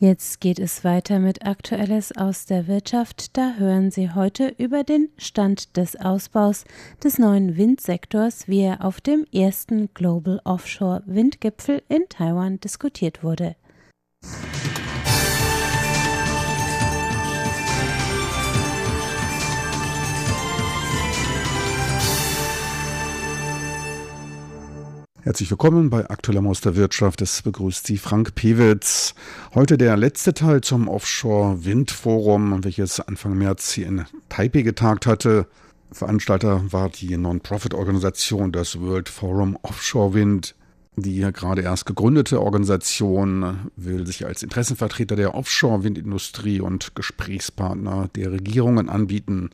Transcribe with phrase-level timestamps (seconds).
[0.00, 3.36] Jetzt geht es weiter mit Aktuelles aus der Wirtschaft.
[3.36, 6.64] Da hören Sie heute über den Stand des Ausbaus
[7.02, 13.56] des neuen Windsektors, wie er auf dem ersten Global Offshore Windgipfel in Taiwan diskutiert wurde.
[25.28, 27.20] Herzlich willkommen bei Aktueller Maus der Wirtschaft.
[27.20, 29.14] Es begrüßt Sie Frank Pewitz.
[29.54, 35.04] Heute der letzte Teil zum Offshore Wind Forum, welches Anfang März hier in Taipei getagt
[35.04, 35.46] hatte.
[35.92, 40.54] Veranstalter war die Non-Profit-Organisation, das World Forum Offshore Wind.
[40.96, 48.88] Die gerade erst gegründete Organisation will sich als Interessenvertreter der Offshore-Windindustrie und Gesprächspartner der Regierungen
[48.88, 49.50] anbieten.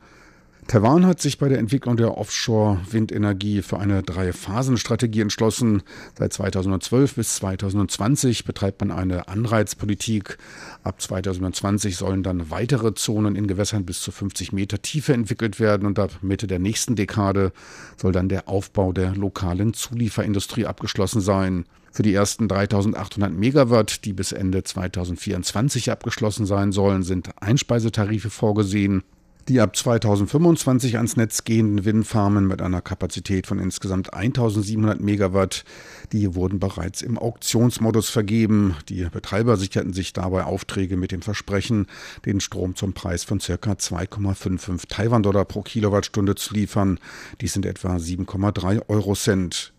[0.67, 5.83] Taiwan hat sich bei der Entwicklung der Offshore-Windenergie für eine Drei-Phasen-Strategie entschlossen.
[6.19, 10.39] Seit 2012 bis 2020 betreibt man eine Anreizpolitik.
[10.83, 15.87] Ab 2020 sollen dann weitere Zonen in Gewässern bis zu 50 Meter Tiefe entwickelt werden
[15.87, 17.53] und ab Mitte der nächsten Dekade
[17.97, 21.67] soll dann der Aufbau der lokalen Zulieferindustrie abgeschlossen sein.
[21.93, 29.05] Für die ersten 3800 Megawatt, die bis Ende 2024 abgeschlossen sein sollen, sind Einspeisetarife vorgesehen.
[29.49, 35.65] Die ab 2025 ans Netz gehenden Windfarmen mit einer Kapazität von insgesamt 1700 Megawatt,
[36.13, 38.75] die wurden bereits im Auktionsmodus vergeben.
[38.89, 41.89] Die Betreiber sicherten sich dabei Aufträge mit dem Versprechen,
[42.25, 43.53] den Strom zum Preis von ca.
[43.53, 46.99] 2,55 Taiwan-Dollar pro Kilowattstunde zu liefern.
[47.43, 49.74] Dies sind etwa 7,3 Euro Cent.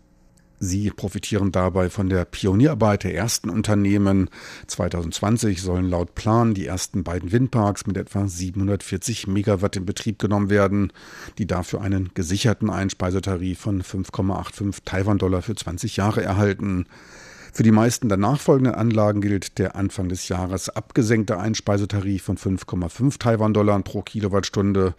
[0.60, 4.30] Sie profitieren dabei von der Pionierarbeit der ersten Unternehmen.
[4.68, 10.50] 2020 sollen laut Plan die ersten beiden Windparks mit etwa 740 Megawatt in Betrieb genommen
[10.50, 10.94] werden,
[11.38, 16.86] die dafür einen gesicherten Einspeisetarif von 5,85 Taiwan-Dollar für 20 Jahre erhalten.
[17.56, 23.18] Für die meisten der nachfolgenden Anlagen gilt der Anfang des Jahres abgesenkte Einspeisetarif von 5,5
[23.18, 24.94] Taiwan-Dollar pro Kilowattstunde.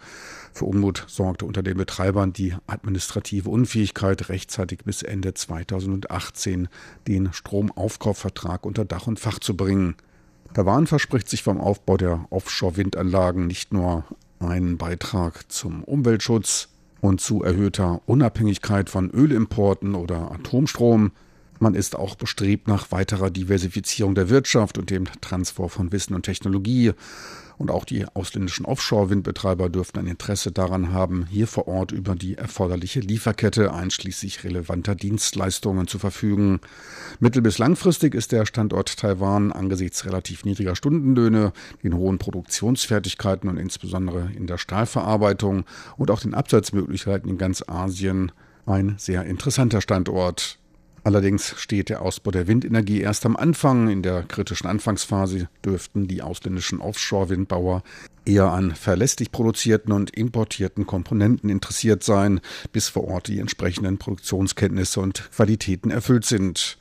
[0.53, 6.67] Für Unmut sorgte unter den Betreibern die administrative Unfähigkeit, rechtzeitig bis Ende 2018
[7.07, 9.93] den Stromaufkaufvertrag unter Dach und Fach zu bringen.
[10.55, 14.03] Wahn verspricht sich vom Aufbau der Offshore-Windanlagen nicht nur
[14.39, 16.69] einen Beitrag zum Umweltschutz
[17.01, 21.11] und zu erhöhter Unabhängigkeit von Ölimporten oder Atomstrom,
[21.59, 26.23] man ist auch bestrebt nach weiterer Diversifizierung der Wirtschaft und dem Transfer von Wissen und
[26.23, 26.93] Technologie.
[27.57, 32.35] Und auch die ausländischen Offshore-Windbetreiber dürften ein Interesse daran haben, hier vor Ort über die
[32.35, 36.59] erforderliche Lieferkette einschließlich relevanter Dienstleistungen zu verfügen.
[37.19, 41.51] Mittel- bis langfristig ist der Standort Taiwan angesichts relativ niedriger Stundenlöhne,
[41.83, 45.65] den hohen Produktionsfertigkeiten und insbesondere in der Stahlverarbeitung
[45.97, 48.31] und auch den Absatzmöglichkeiten in ganz Asien
[48.67, 50.59] ein sehr interessanter Standort.
[51.07, 53.87] Allerdings steht der Ausbau der Windenergie erst am Anfang.
[53.87, 57.81] In der kritischen Anfangsphase dürften die ausländischen Offshore-Windbauer
[58.25, 62.41] eher an verlässlich produzierten und importierten Komponenten interessiert sein,
[62.73, 66.77] bis vor Ort die entsprechenden Produktionskenntnisse und Qualitäten erfüllt sind.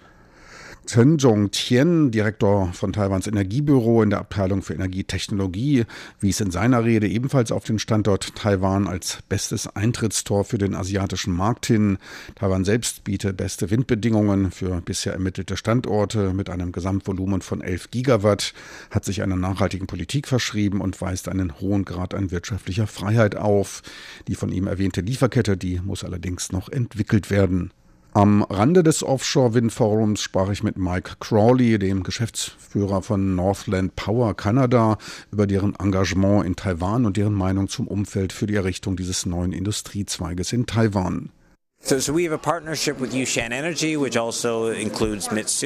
[0.86, 5.84] Chen Zhongtian, Direktor von Taiwans Energiebüro in der Abteilung für Energietechnologie,
[6.20, 11.34] wies in seiner Rede ebenfalls auf den Standort Taiwan als bestes Eintrittstor für den asiatischen
[11.34, 11.98] Markt hin.
[12.36, 18.54] Taiwan selbst bietet beste Windbedingungen für bisher ermittelte Standorte mit einem Gesamtvolumen von 11 Gigawatt,
[18.92, 23.82] hat sich einer nachhaltigen Politik verschrieben und weist einen hohen Grad an wirtschaftlicher Freiheit auf.
[24.28, 27.72] Die von ihm erwähnte Lieferkette, die muss allerdings noch entwickelt werden.
[28.16, 33.94] Am Rande des Offshore Wind Forums sprach ich mit Mike Crawley, dem Geschäftsführer von Northland
[33.94, 34.97] Power Canada,
[35.31, 39.53] über deren Engagement in Taiwan und deren Meinung zum Umfeld für die Errichtung dieses neuen
[39.53, 41.28] Industriezweiges in Taiwan.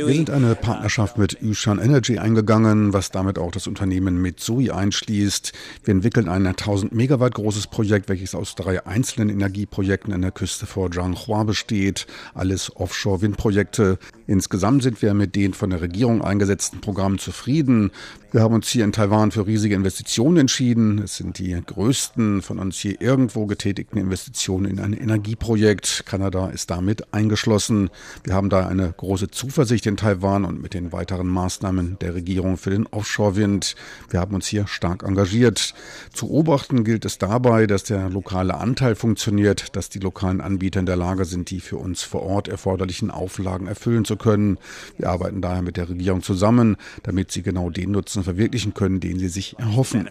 [0.03, 4.70] Also wir sind eine Partnerschaft mit Yushan Energy eingegangen, was damit auch das Unternehmen Mitsui
[4.70, 5.53] einschließt.
[5.84, 10.66] Wir entwickeln ein 1000 Megawatt großes Projekt, welches aus drei einzelnen Energieprojekten an der Küste
[10.66, 12.06] vor Zhanghua besteht.
[12.34, 13.98] Alles Offshore-Windprojekte.
[14.30, 17.90] Insgesamt sind wir mit den von der Regierung eingesetzten Programmen zufrieden.
[18.31, 21.00] Wir haben uns hier in Taiwan für riesige Investitionen entschieden.
[21.02, 26.05] Es sind die größten von uns hier irgendwo getätigten Investitionen in ein Energieprojekt.
[26.06, 27.90] Kanada ist damit eingeschlossen.
[28.22, 32.56] Wir haben da eine große Zuversicht in Taiwan und mit den weiteren Maßnahmen der Regierung
[32.56, 33.75] für den Offshore-Wind.
[34.10, 35.75] Wir haben uns hier stark engagiert.
[36.12, 40.87] Zu beobachten gilt es dabei, dass der lokale Anteil funktioniert, dass die lokalen Anbieter in
[40.87, 44.58] der Lage sind, die für uns vor Ort erforderlichen Auflagen erfüllen zu können.
[44.96, 49.19] Wir arbeiten daher mit der Regierung zusammen, damit sie genau den Nutzen verwirklichen können, den
[49.19, 50.08] sie sich erhoffen.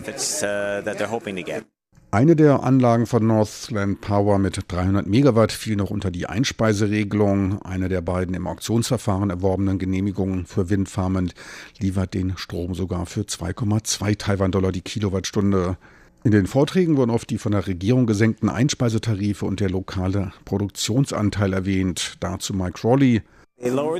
[2.11, 7.61] Eine der Anlagen von Northland Power mit 300 Megawatt fiel noch unter die Einspeiseregelung.
[7.61, 11.31] Eine der beiden im Auktionsverfahren erworbenen Genehmigungen für Windfarmen
[11.77, 15.77] liefert den Strom sogar für 2,2 Taiwan-Dollar die Kilowattstunde.
[16.23, 21.53] In den Vorträgen wurden oft die von der Regierung gesenkten Einspeisetarife und der lokale Produktionsanteil
[21.53, 22.17] erwähnt.
[22.21, 23.21] Dazu Mike Crawley.
[23.61, 23.99] Uh,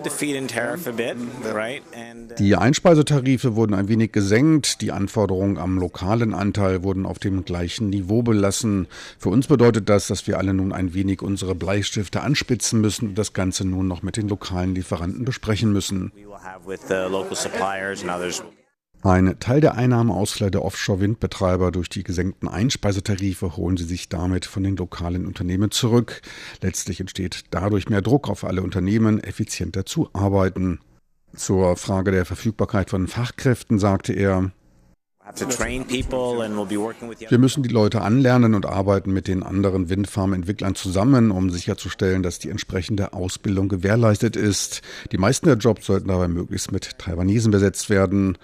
[2.40, 7.90] die Einspeisetarife wurden ein wenig gesenkt, die Anforderungen am lokalen Anteil wurden auf dem gleichen
[7.90, 8.88] Niveau belassen.
[9.18, 13.18] Für uns bedeutet das, dass wir alle nun ein wenig unsere Bleistifte anspitzen müssen und
[13.18, 16.14] das Ganze nun noch mit den lokalen Lieferanten besprechen müssen.
[19.02, 24.64] Ein Teil der Einnahmeausfälle der Offshore-Windbetreiber durch die gesenkten Einspeisetarife holen sie sich damit von
[24.64, 26.22] den lokalen Unternehmen zurück.
[26.62, 30.80] Letztlich entsteht dadurch mehr Druck auf alle Unternehmen, effizienter zu arbeiten.
[31.34, 34.52] Zur Frage der Verfügbarkeit von Fachkräften sagte er,
[37.30, 42.40] wir müssen die Leute anlernen und arbeiten mit den anderen Windfarmentwicklern zusammen, um sicherzustellen, dass
[42.40, 44.82] die entsprechende Ausbildung gewährleistet ist.
[45.12, 48.40] Die meisten der Jobs sollten dabei möglichst mit Taiwanesen besetzt werden.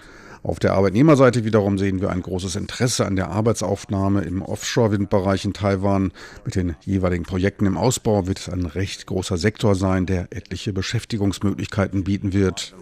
[0.46, 5.54] Auf der Arbeitnehmerseite wiederum sehen wir ein großes Interesse an der Arbeitsaufnahme im Offshore-Windbereich in
[5.54, 6.12] Taiwan.
[6.44, 10.72] Mit den jeweiligen Projekten im Ausbau wird es ein recht großer Sektor sein, der etliche
[10.72, 12.76] Beschäftigungsmöglichkeiten bieten wird.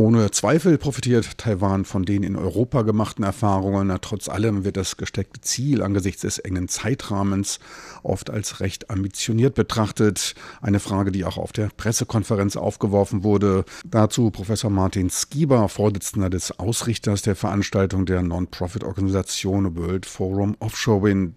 [0.00, 3.92] Ohne Zweifel profitiert Taiwan von den in Europa gemachten Erfahrungen.
[4.00, 7.58] Trotz allem wird das gesteckte Ziel angesichts des engen Zeitrahmens
[8.04, 10.36] oft als recht ambitioniert betrachtet.
[10.62, 13.64] Eine Frage, die auch auf der Pressekonferenz aufgeworfen wurde.
[13.84, 21.34] Dazu Professor Martin Skieber, Vorsitzender des Ausrichters der Veranstaltung der Non-Profit-Organisation World Forum Offshore Wind.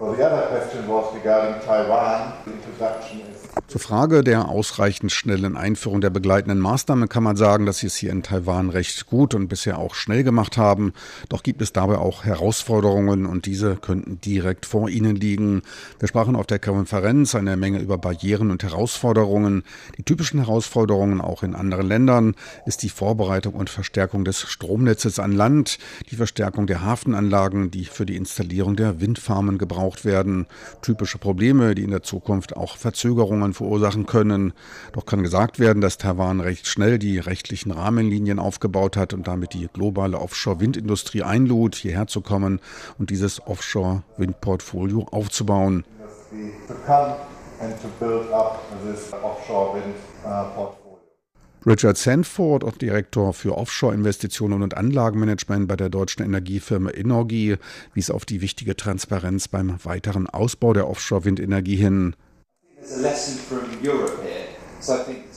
[0.00, 2.32] Well, the other question was regarding Taiwan.
[2.44, 3.20] The introduction
[3.68, 7.96] zur Frage der ausreichend schnellen Einführung der begleitenden Maßnahmen kann man sagen, dass sie es
[7.96, 10.94] hier in Taiwan recht gut und bisher auch schnell gemacht haben.
[11.28, 15.60] Doch gibt es dabei auch Herausforderungen und diese könnten direkt vor Ihnen liegen.
[15.98, 19.64] Wir sprachen auf der Konferenz eine Menge über Barrieren und Herausforderungen.
[19.98, 25.32] Die typischen Herausforderungen auch in anderen Ländern ist die Vorbereitung und Verstärkung des Stromnetzes an
[25.32, 25.78] Land,
[26.10, 30.46] die Verstärkung der Hafenanlagen, die für die Installierung der Windfarmen gebraucht werden.
[30.80, 34.52] Typische Probleme, die in der Zukunft auch Verzögerungen verursachen können.
[34.92, 39.52] Doch kann gesagt werden, dass Taiwan recht schnell die rechtlichen Rahmenlinien aufgebaut hat und damit
[39.52, 42.60] die globale Offshore-Windindustrie einlud, hierher zu kommen
[42.98, 45.84] und dieses Offshore-Windportfolio aufzubauen.
[51.66, 57.56] Richard Sanford, Direktor für Offshore-Investitionen und Anlagenmanagement bei der deutschen Energiefirma Inorgi,
[57.94, 62.14] wies auf die wichtige Transparenz beim weiteren Ausbau der Offshore-Windenergie hin.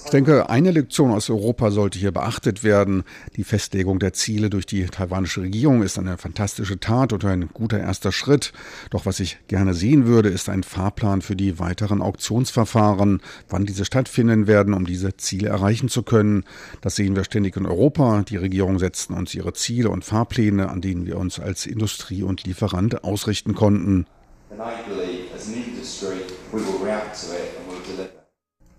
[0.04, 3.04] Ich denke, eine Lektion aus Europa sollte hier beachtet werden.
[3.36, 7.80] Die Festlegung der Ziele durch die taiwanische Regierung ist eine fantastische Tat und ein guter
[7.80, 8.54] erster Schritt.
[8.92, 13.86] Doch was ich gerne sehen würde, ist ein Fahrplan für die weiteren Auktionsverfahren, wann diese
[13.86, 16.44] stattfinden werden, um diese Ziele erreichen zu können.
[16.82, 18.24] Das sehen wir ständig in Europa.
[18.28, 22.44] Die Regierung setzten uns ihre Ziele und Fahrpläne, an denen wir uns als Industrie und
[22.44, 24.06] Lieferant ausrichten konnten.
[24.52, 28.21] And I believe as an industry we will react to it and we'll deliver.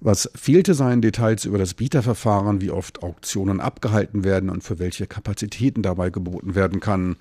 [0.04, 5.06] Was fehlte, seien Details über das Bieterverfahren, wie oft Auktionen abgehalten werden und für welche
[5.06, 7.14] Kapazitäten dabei geboten werden kann.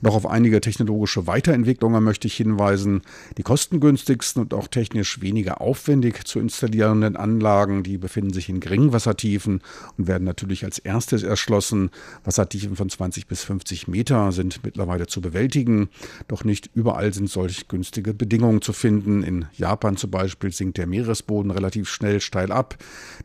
[0.00, 3.02] Noch auf einige technologische Weiterentwicklungen möchte ich hinweisen.
[3.36, 8.94] Die kostengünstigsten und auch technisch weniger aufwendig zu installierenden Anlagen, die befinden sich in geringen
[8.94, 9.60] Wassertiefen
[9.98, 11.90] und werden natürlich als erstes erschlossen.
[12.24, 15.90] Wassertiefen von 20 bis 50 Meter sind mittlerweile zu bewältigen,
[16.28, 19.22] doch nicht überall sind solch günstige Bedingungen zu finden.
[19.22, 22.76] In Japan zum Beispiel sinkt der Meeresboden relativ schnell steil ab.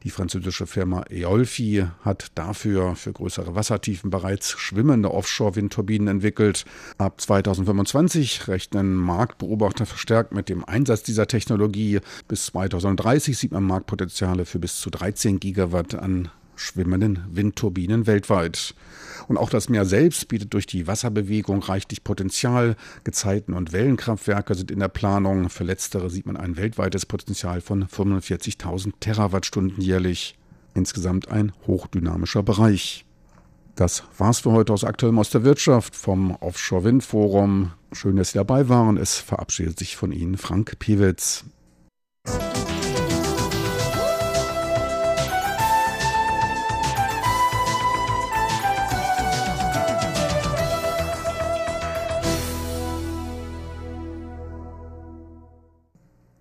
[0.04, 6.66] Die französische Firma Eolfi hat dafür für größere Wassertiefen bereits schwimmende Offshore-Windturbinen entwickelt.
[6.98, 12.00] Ab 2025 rechnen Marktbeobachter verstärkt mit dem Einsatz dieser Technologie.
[12.28, 18.76] Bis 2030 sieht man Marktpotenziale für bis zu 13 Gigawatt an schwimmenden Windturbinen weltweit.
[19.28, 22.76] Und auch das Meer selbst bietet durch die Wasserbewegung reichlich Potenzial.
[23.04, 25.50] Gezeiten- und Wellenkraftwerke sind in der Planung.
[25.50, 30.38] Für letztere sieht man ein weltweites Potenzial von 45.000 Terawattstunden jährlich.
[30.74, 33.06] Insgesamt ein hochdynamischer Bereich.
[33.76, 37.72] Das war's für heute aus Aktuellem aus der Wirtschaft vom Offshore Wind Forum.
[37.92, 38.98] Schön, dass Sie dabei waren.
[38.98, 41.46] Es verabschiedet sich von Ihnen Frank Pewitz.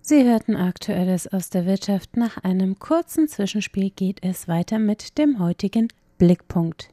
[0.09, 2.15] Sie hörten Aktuelles aus der Wirtschaft.
[2.15, 6.87] Nach einem kurzen Zwischenspiel geht es weiter mit dem heutigen Blickpunkt.